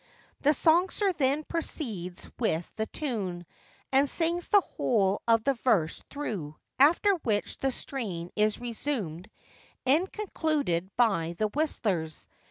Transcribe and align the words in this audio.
The 0.39 0.55
songster 0.55 1.13
then 1.13 1.43
proceeds 1.43 2.27
with 2.39 2.75
the 2.75 2.87
tune, 2.87 3.45
and 3.91 4.09
sings 4.09 4.49
the 4.49 4.61
whole 4.61 5.21
of 5.27 5.43
the 5.43 5.53
verse 5.53 6.01
through, 6.09 6.55
after 6.79 7.13
which 7.17 7.57
the 7.57 7.71
strain 7.71 8.31
is 8.35 8.59
resumed 8.59 9.29
and 9.85 10.11
concluded 10.11 10.89
by 10.97 11.35
the 11.37 11.49
whistlers. 11.49 12.27